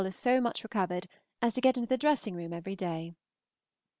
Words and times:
is 0.03 0.15
so 0.15 0.41
much 0.41 0.63
recovered 0.63 1.07
as 1.43 1.53
to 1.53 1.61
get 1.61 1.77
into 1.77 1.85
the 1.87 1.95
dressing 1.95 2.33
room 2.33 2.51
every 2.53 2.75
day. 2.75 3.13